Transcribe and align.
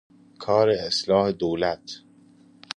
کار 0.39 0.69
اصلاح 0.69 1.31
دولت 1.31 1.91